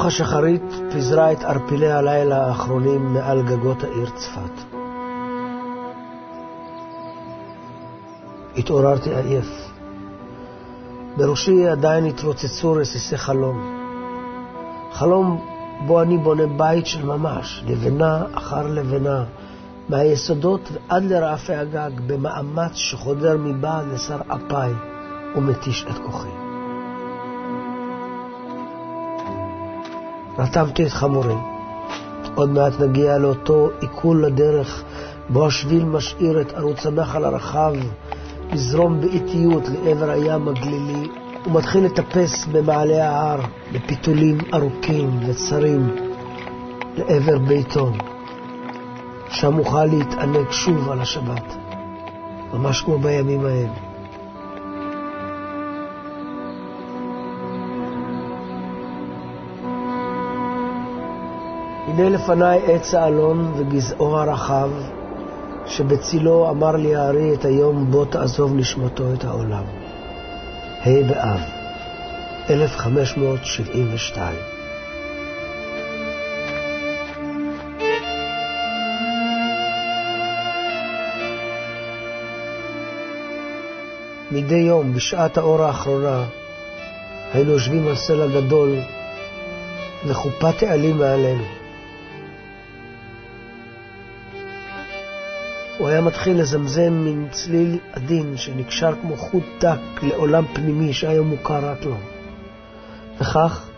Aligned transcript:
רוח 0.00 0.06
השחרית 0.06 0.62
פיזרה 0.92 1.32
את 1.32 1.42
ערפילי 1.42 1.92
הלילה 1.92 2.46
האחרונים 2.46 3.14
מעל 3.14 3.42
גגות 3.42 3.84
העיר 3.84 4.10
צפת. 4.10 4.76
התעוררתי 8.56 9.10
עייף. 9.14 9.70
בראשי 11.16 11.68
עדיין 11.68 12.04
התרוצצו 12.04 12.72
רסיסי 12.72 13.16
חלום. 13.16 13.60
חלום 14.92 15.44
בו 15.86 16.02
אני 16.02 16.18
בונה 16.18 16.46
בית 16.46 16.86
של 16.86 17.06
ממש, 17.06 17.64
לבנה 17.66 18.22
אחר 18.34 18.66
לבנה, 18.66 19.24
מהיסודות 19.88 20.70
ועד 20.72 21.04
לרעפי 21.04 21.54
הגג, 21.54 22.00
במאמץ 22.06 22.74
שחודר 22.74 23.36
מבעד 23.36 23.86
לשר 23.92 24.18
אפי 24.28 24.72
ומתיש 25.36 25.86
את 25.90 25.98
כוחי. 26.06 26.49
רתמתי 30.38 30.86
את 30.86 30.92
חמורי. 30.92 31.34
עוד 32.34 32.50
מעט 32.50 32.80
נגיע 32.80 33.18
לאותו 33.18 33.68
עיכול 33.80 34.24
לדרך, 34.26 34.84
בו 35.28 35.46
השביל 35.46 35.84
משאיר 35.84 36.40
את 36.40 36.52
ערוץ 36.52 36.86
הנחל 36.86 37.24
הרחב 37.24 37.72
לזרום 38.52 39.00
באיטיות 39.00 39.62
לעבר 39.68 40.10
הים 40.10 40.48
הגלילי, 40.48 41.08
ומתחיל 41.46 41.84
לטפס 41.84 42.46
במעלה 42.52 43.08
ההר, 43.10 43.40
בפיתולים 43.72 44.38
ארוכים 44.54 45.20
וצרים, 45.26 45.96
לעבר 46.96 47.38
ביתו. 47.38 47.92
שם 49.28 49.58
אוכל 49.58 49.84
להתענג 49.84 50.50
שוב 50.50 50.90
על 50.90 51.00
השבת, 51.00 51.56
ממש 52.52 52.82
כמו 52.82 52.98
בימים 52.98 53.46
ההם. 53.46 53.89
הנה 62.00 62.08
לפניי 62.08 62.60
עץ 62.66 62.94
האלון 62.94 63.52
וגזעו 63.56 64.18
הרחב, 64.18 64.70
שבצילו 65.66 66.50
אמר 66.50 66.76
לי 66.76 66.96
הארי 66.96 67.34
את 67.34 67.44
היום 67.44 67.90
בו 67.90 68.04
תעזוב 68.04 68.56
נשמתו 68.56 69.12
את 69.12 69.24
העולם. 69.24 69.64
ה' 70.80 71.02
באב, 71.08 71.40
1572 72.50 74.36
מדי 84.30 84.54
יום, 84.54 84.94
בשעת 84.94 85.38
האור 85.38 85.62
האחרונה, 85.62 86.24
היינו 87.32 87.52
יושבים 87.52 87.88
על 87.88 87.96
סלע 87.96 88.26
גדול 88.26 88.74
וחופת 90.06 90.62
העלים 90.62 90.98
מעלינו. 90.98 91.59
היה 95.90 96.00
מתחיל 96.00 96.40
לזמזם 96.40 96.92
מין 96.92 97.28
צליל 97.30 97.78
עדין 97.92 98.36
שנקשר 98.36 98.92
כמו 99.02 99.16
חוט 99.16 99.44
דק 99.60 100.02
לעולם 100.02 100.44
פנימי 100.54 100.92
שהיה 100.92 101.22
מוכר 101.22 101.70
רק 101.70 101.84
לו. 101.84 101.96
וכך, 103.20 103.68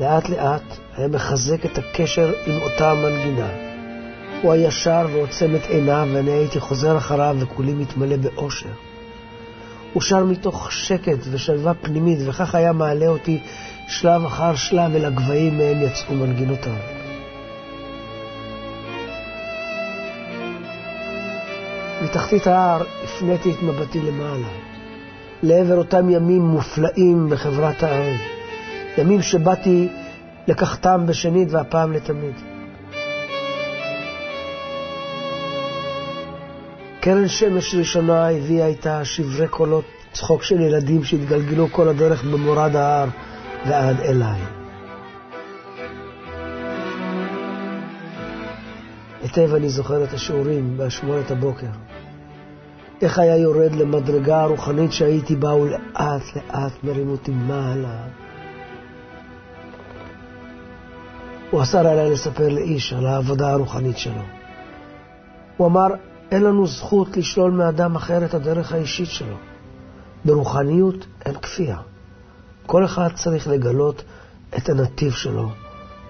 לאט 0.00 0.28
לאט, 0.28 0.62
היה 0.96 1.08
מחזק 1.08 1.66
את 1.66 1.78
הקשר 1.78 2.32
עם 2.46 2.62
אותה 2.62 2.90
המנגינה. 2.90 3.48
הוא 4.42 4.52
היה 4.52 4.70
שר 4.70 5.06
ועוצם 5.12 5.56
את 5.56 5.66
עיניו, 5.68 6.08
ואני 6.12 6.30
הייתי 6.30 6.60
חוזר 6.60 6.96
אחריו 6.96 7.36
וכולי 7.38 7.72
מתמלא 7.72 8.16
באושר. 8.16 8.68
הוא 9.92 10.02
שר 10.02 10.24
מתוך 10.24 10.72
שקט 10.72 11.18
ושלווה 11.30 11.74
פנימית, 11.74 12.18
וכך 12.26 12.54
היה 12.54 12.72
מעלה 12.72 13.06
אותי 13.06 13.40
שלב 13.88 14.24
אחר 14.24 14.54
שלב 14.54 14.94
אל 14.94 15.04
הגבהים 15.04 15.58
מהם 15.58 15.82
יצאו 15.82 16.14
מנגינותיו. 16.14 17.03
מתחתית 22.04 22.46
ההר 22.46 22.82
הפניתי 23.04 23.52
את 23.52 23.62
מבטי 23.62 24.00
למעלה, 24.00 24.48
לעבר 25.42 25.76
אותם 25.76 26.10
ימים 26.10 26.42
מופלאים 26.42 27.30
בחברת 27.30 27.82
הארץ, 27.82 28.20
ימים 28.98 29.22
שבאתי 29.22 29.88
לקחתם 30.48 31.06
בשנית 31.06 31.48
והפעם 31.52 31.92
לתמיד. 31.92 32.34
קרן 37.00 37.28
שמש 37.28 37.74
ראשונה 37.74 38.30
הביאה 38.30 38.66
איתה 38.66 39.04
שברי 39.04 39.48
קולות 39.48 39.84
צחוק 40.12 40.42
של 40.42 40.60
ילדים 40.60 41.04
שהתגלגלו 41.04 41.68
כל 41.72 41.88
הדרך 41.88 42.24
במורד 42.24 42.76
ההר 42.76 43.08
ועד 43.66 44.00
אליי. 44.00 44.63
היטב 49.36 49.54
אני 49.54 49.68
זוכר 49.68 50.04
את 50.04 50.12
השיעורים 50.12 50.76
באשמורת 50.76 51.30
הבוקר. 51.30 51.66
איך 53.02 53.18
היה 53.18 53.36
יורד 53.36 53.72
למדרגה 53.72 54.42
הרוחנית 54.42 54.92
שהייתי 54.92 55.36
בה, 55.36 55.54
ולאט 55.54 56.22
לאט 56.36 56.72
מרים 56.84 57.10
אותי 57.10 57.30
מעלה. 57.30 58.06
הוא 61.50 61.62
אסר 61.62 61.86
עליי 61.86 62.10
לספר 62.10 62.48
לאיש 62.48 62.92
על 62.92 63.06
העבודה 63.06 63.52
הרוחנית 63.52 63.98
שלו. 63.98 64.22
הוא 65.56 65.66
אמר, 65.66 65.86
אין 66.30 66.42
לנו 66.42 66.66
זכות 66.66 67.16
לשלול 67.16 67.50
מאדם 67.50 67.96
אחר 67.96 68.24
את 68.24 68.34
הדרך 68.34 68.72
האישית 68.72 69.08
שלו. 69.08 69.36
ברוחניות 70.24 71.06
אין 71.24 71.34
כפייה. 71.34 71.78
כל 72.66 72.84
אחד 72.84 73.08
צריך 73.14 73.48
לגלות 73.48 74.02
את 74.56 74.68
הנתיב 74.68 75.12
שלו 75.12 75.50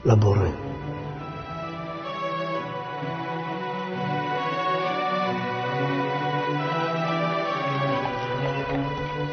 לבורא. 0.04 0.73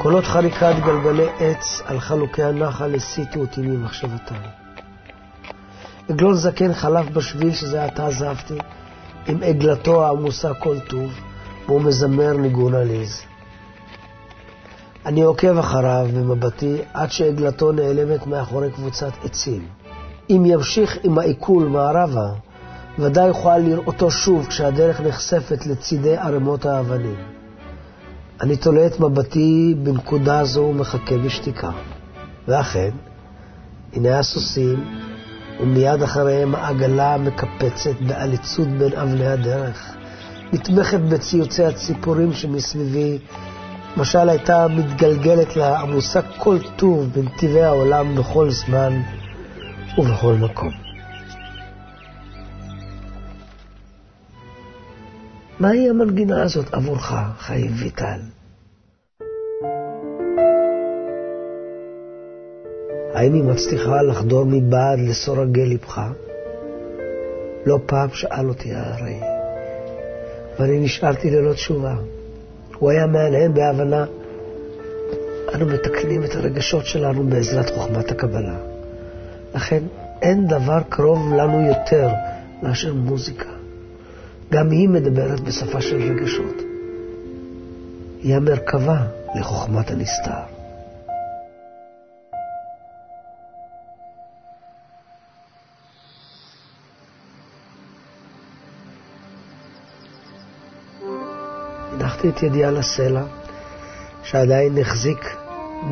קולות 0.01 0.25
חריקת 0.25 0.75
גלגלי 0.85 1.28
עץ 1.39 1.81
על 1.85 2.00
חלוקי 2.00 2.44
הנחל 2.44 2.95
הסיטו 2.95 3.39
אותי 3.39 3.62
ממחשבותיי. 3.62 4.38
עגלון 6.09 6.35
זקן 6.35 6.73
חלף 6.73 7.09
בשביל 7.09 7.53
שזה 7.53 7.85
עתה 7.85 8.07
עזבתי, 8.07 8.57
עם 9.28 9.44
עגלתו 9.44 10.06
העמוסה 10.06 10.53
כל 10.53 10.79
טוב, 10.79 11.11
והוא 11.66 11.81
מזמר 11.81 12.38
ניגון 12.38 12.75
עליז. 12.75 13.22
אני 15.06 15.22
עוקב 15.22 15.57
אחריו 15.57 16.07
במבטי 16.13 16.78
עד 16.94 17.11
שעגלתו 17.11 17.72
נעלמת 17.72 18.28
מאחורי 18.28 18.72
קבוצת 18.72 19.13
עצים. 19.23 19.67
אם 20.29 20.44
ימשיך 20.45 20.97
עם 21.03 21.17
העיכול 21.17 21.67
מערבה, 21.67 22.28
ודאי 23.00 23.28
יוכל 23.28 23.57
לראותו 23.57 24.11
שוב 24.11 24.47
כשהדרך 24.47 25.01
נחשפת 25.01 25.66
לצידי 25.66 26.17
ערימות 26.17 26.66
האבנים. 26.66 27.41
אני 28.41 28.57
תולה 28.57 28.88
את 28.88 29.00
מבטי 29.00 29.75
בנקודה 29.84 30.44
זו 30.44 30.59
ומחכה 30.62 31.18
בשתיקה. 31.18 31.69
ואכן, 32.47 32.90
הנה 33.93 34.20
הסוסים, 34.20 34.85
ומיד 35.59 36.02
אחריהם 36.02 36.55
העגלה 36.55 37.17
מקפצת 37.17 38.02
בעליצות 38.08 38.67
בין 38.67 38.93
אבני 38.93 39.28
הדרך, 39.28 39.96
נתמכת 40.53 40.99
בציוצי 40.99 41.64
הציפורים 41.64 42.34
שמסביבי, 42.34 43.20
משל 43.97 44.29
הייתה 44.29 44.67
מתגלגלת 44.67 45.55
לה 45.55 45.79
עמוסה 45.79 46.22
כל 46.22 46.58
טוב 46.76 47.09
בנתיבי 47.14 47.64
העולם 47.64 48.16
בכל 48.16 48.49
זמן 48.49 49.02
ובכל 49.97 50.34
מקום. 50.34 50.80
מהי 55.61 55.90
המנגינה 55.90 56.43
הזאת 56.43 56.73
עבורך, 56.73 57.13
חיים 57.37 57.72
ויטל? 57.79 58.19
האם 63.13 63.34
היא 63.34 63.43
מצליחה 63.43 64.02
לחדור 64.02 64.46
מבעד 64.46 64.99
לסורגי 64.99 65.66
לבך? 65.66 66.02
לא 67.66 67.79
פעם 67.85 68.09
שאל 68.13 68.49
אותי 68.49 68.73
הארי, 68.73 69.19
ואני 70.59 70.79
נשארתי 70.79 71.29
ללא 71.29 71.53
תשובה. 71.53 71.96
הוא 72.78 72.90
היה 72.90 73.07
מהנהן 73.07 73.53
בהבנה, 73.53 74.05
אנו 75.55 75.66
מתקנים 75.66 76.23
את 76.23 76.35
הרגשות 76.35 76.85
שלנו 76.85 77.23
בעזרת 77.23 77.69
חוכמת 77.69 78.11
הקבלה. 78.11 78.57
לכן 79.55 79.84
אין 80.22 80.47
דבר 80.47 80.79
קרוב 80.90 81.34
לנו 81.34 81.67
יותר 81.67 82.09
מאשר 82.64 82.93
מוזיקה. 82.93 83.60
גם 84.52 84.72
היא 84.72 84.90
מדברת 84.90 85.40
בשפה 85.40 85.82
של 85.82 85.96
רגשות. 85.96 86.56
היא 88.20 88.36
המרכבה 88.36 88.98
לחוכמת 89.36 89.92
הנסתר. 89.92 90.32
הנחתי 101.94 102.30
את 102.30 102.44
ידי 102.44 102.64
על 102.64 102.78
הסלע, 102.78 103.24
שעדיין 104.24 104.78
החזיק 104.78 105.36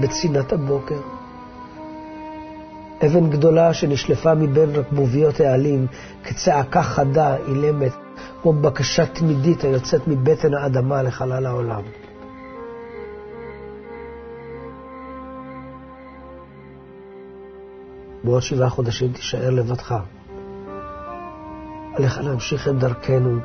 בצינת 0.02 0.54
הבוקר. 0.54 1.00
אבן 3.06 3.30
גדולה 3.30 3.74
שנשלפה 3.74 4.36
מבין 4.36 4.76
רקבוביות 4.76 5.40
העלים 5.40 5.88
כצעקה 6.24 6.84
חדה, 6.84 7.36
אילמת, 7.48 8.09
כמו 8.42 8.54
בקשה 8.54 9.06
תמידית 9.06 9.64
היוצאת 9.64 10.08
מבטן 10.08 10.54
האדמה 10.54 11.04
לחלל 11.04 11.46
העולם. 11.46 11.82
בעוד 18.24 18.42
שבעה 18.42 18.70
חודשים 18.70 19.14
תישאר 19.14 19.50
לבדך. 19.50 19.96
עליך 21.96 22.18
להמשיך 22.18 22.68
את 22.68 22.76
דרכנו 22.76 23.40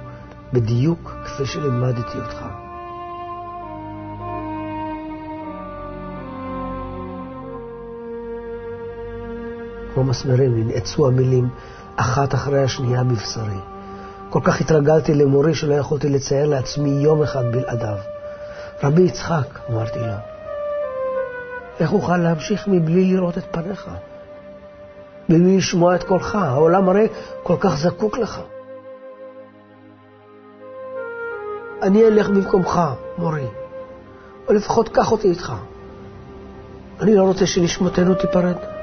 בדיוק 0.52 1.12
כפי 1.24 1.46
שלימדתי 1.46 2.18
אותך. 2.18 2.44
כמו 9.94 10.04
מסמרים, 10.04 10.56
ננעצו 10.56 11.06
המילים 11.06 11.48
אחת 11.96 12.34
אחרי 12.34 12.62
השנייה 12.62 13.04
בבשרי. 13.04 13.73
כל 14.34 14.40
כך 14.44 14.60
התרגלתי 14.60 15.14
למורי 15.14 15.54
שלא 15.54 15.74
יכולתי 15.74 16.08
לצייר 16.08 16.46
לעצמי 16.46 16.90
יום 16.90 17.22
אחד 17.22 17.52
בלעדיו. 17.52 17.96
רבי 18.82 19.02
יצחק, 19.02 19.58
אמרתי 19.70 19.98
לו, 19.98 20.14
איך 21.80 21.92
אוכל 21.92 22.16
להמשיך 22.16 22.68
מבלי 22.68 23.04
לראות 23.04 23.38
את 23.38 23.44
פניך? 23.50 23.90
מבלי 25.28 25.56
לשמוע 25.56 25.94
את 25.94 26.02
קולך? 26.02 26.34
העולם 26.34 26.88
הרי 26.88 27.08
כל 27.42 27.56
כך 27.60 27.76
זקוק 27.76 28.18
לך. 28.18 28.40
אני 31.82 32.04
אלך 32.04 32.28
במקומך, 32.28 32.80
מורי, 33.18 33.46
או 34.48 34.52
לפחות 34.52 34.88
קח 34.88 35.12
אותי 35.12 35.28
איתך. 35.28 35.52
אני 37.00 37.14
לא 37.14 37.22
רוצה 37.22 37.46
שנשמותינו 37.46 38.14
תיפרד. 38.14 38.73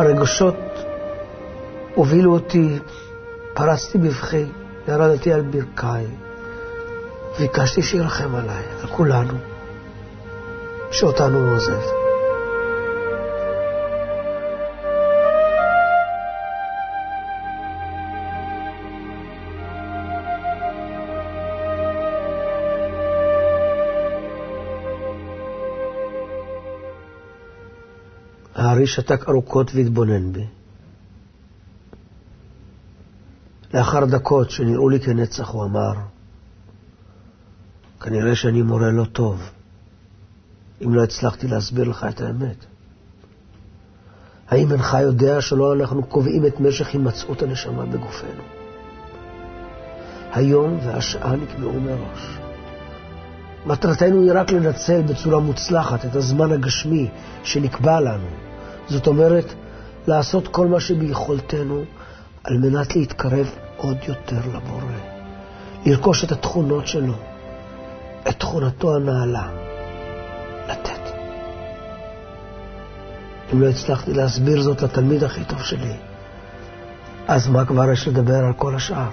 הרגשות 0.00 0.56
הובילו 1.94 2.32
אותי, 2.32 2.78
פרצתי 3.54 3.98
בבכי, 3.98 4.44
ירדתי 4.88 5.32
על 5.32 5.42
ברכיי, 5.42 6.06
ביקשתי 7.38 7.82
שירחם 7.82 8.34
עליי, 8.34 8.64
על 8.80 8.86
כולנו, 8.86 9.34
שאותנו 10.90 11.38
הוא 11.38 11.56
עוזב. 11.56 12.09
הארי 28.70 28.86
שתק 28.86 29.28
ארוכות 29.28 29.70
והתבונן 29.74 30.32
בי. 30.32 30.46
לאחר 33.74 34.04
דקות 34.04 34.50
שנראו 34.50 34.88
לי 34.88 35.00
כנצח, 35.00 35.48
הוא 35.48 35.64
אמר, 35.64 35.92
כנראה 38.00 38.34
שאני 38.34 38.62
מורה 38.62 38.90
לא 38.90 39.04
טוב, 39.04 39.50
אם 40.84 40.94
לא 40.94 41.02
הצלחתי 41.02 41.48
להסביר 41.48 41.88
לך 41.88 42.06
את 42.08 42.20
האמת. 42.20 42.64
האם 44.48 44.72
אינך 44.72 44.96
יודע 45.02 45.40
שלא 45.40 45.74
אנחנו 45.74 46.02
קובעים 46.02 46.46
את 46.46 46.60
משך 46.60 46.88
הימצאות 46.88 47.42
הנשמה 47.42 47.86
בגופנו? 47.86 48.42
היום 50.32 50.78
והשעה 50.84 51.36
נקבעו 51.36 51.80
מראש. 51.80 52.38
מטרתנו 53.66 54.22
היא 54.22 54.32
רק 54.34 54.50
לנצל 54.50 55.02
בצורה 55.02 55.40
מוצלחת 55.40 56.04
את 56.04 56.16
הזמן 56.16 56.52
הגשמי 56.52 57.08
שנקבע 57.44 58.00
לנו. 58.00 58.49
זאת 58.90 59.06
אומרת, 59.06 59.54
לעשות 60.06 60.48
כל 60.48 60.66
מה 60.66 60.80
שביכולתנו 60.80 61.84
על 62.44 62.58
מנת 62.58 62.96
להתקרב 62.96 63.50
עוד 63.76 63.96
יותר 64.08 64.40
לבורא. 64.54 65.20
לרכוש 65.86 66.24
את 66.24 66.32
התכונות 66.32 66.86
שלו, 66.86 67.14
את 68.28 68.38
תכונתו 68.38 68.96
הנעלה, 68.96 69.48
לתת. 70.68 71.00
אם 73.52 73.62
לא 73.62 73.68
הצלחתי 73.68 74.12
להסביר 74.12 74.62
זאת 74.62 74.82
לתלמיד 74.82 75.24
הכי 75.24 75.44
טוב 75.44 75.62
שלי, 75.62 75.96
אז 77.28 77.48
מה 77.48 77.64
כבר 77.64 77.92
יש 77.92 78.08
לדבר 78.08 78.44
על 78.44 78.52
כל 78.52 78.74
השאר? 78.74 79.10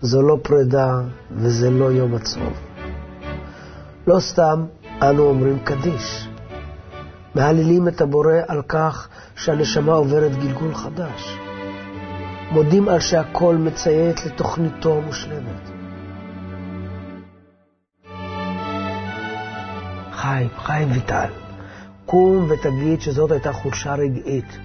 זו 0.00 0.22
לא 0.22 0.38
פרידה 0.42 1.00
וזה 1.30 1.70
לא 1.70 1.92
יום 1.92 2.14
עצוב. 2.14 2.52
לא 4.06 4.20
סתם 4.20 4.66
אנו 5.02 5.22
אומרים 5.22 5.58
קדיש. 5.58 6.28
מהללים 7.34 7.88
את 7.88 8.00
הבורא 8.00 8.34
על 8.48 8.62
כך 8.62 9.08
שהנשמה 9.36 9.92
עוברת 9.92 10.36
גלגול 10.36 10.74
חדש. 10.74 11.38
מודים 12.50 12.88
על 12.88 13.00
שהכל 13.00 13.56
מציית 13.56 14.26
לתוכניתו 14.26 14.98
המושלמת. 14.98 15.70
חיים, 20.12 20.48
חיים 20.58 20.92
ויטל, 20.92 21.30
קום 22.06 22.50
ותגיד 22.50 23.00
שזאת 23.00 23.30
הייתה 23.30 23.52
חולשה 23.52 23.94
רגעית. 23.94 24.58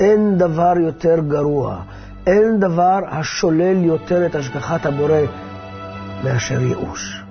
אין 0.00 0.38
דבר 0.38 0.72
יותר 0.78 1.18
גרוע, 1.28 1.82
אין 2.26 2.60
דבר 2.60 2.98
השולל 3.08 3.84
יותר 3.84 4.26
את 4.26 4.34
השגחת 4.34 4.86
הבורא 4.86 5.20
מאשר 6.24 6.60
ייאוש. 6.60 7.25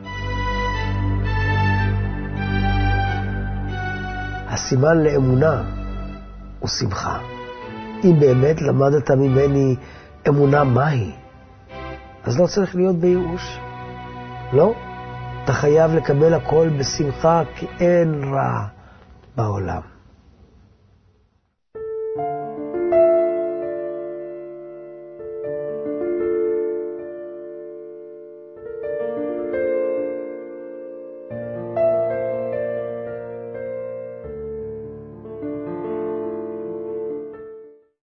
הסימן 4.56 4.98
לאמונה 4.98 5.64
הוא 6.60 6.70
שמחה. 6.70 7.20
אם 8.04 8.16
באמת 8.20 8.62
למדת 8.62 9.12
ממני 9.12 9.76
אמונה 10.28 10.64
מהי, 10.64 11.12
אז 12.24 12.40
לא 12.40 12.48
צריך 12.48 12.76
להיות 12.76 12.96
בייאוש. 12.96 13.60
לא, 14.54 14.74
אתה 15.44 15.54
חייב 15.54 15.92
לקבל 15.92 16.34
הכל 16.34 16.70
בשמחה, 16.80 17.42
כי 17.56 17.68
אין 17.80 18.24
רע 18.34 18.68
בעולם. 19.36 19.95